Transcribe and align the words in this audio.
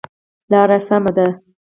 لاره 0.51 0.77
سمه 0.87 1.11
ده؟ 1.17 1.27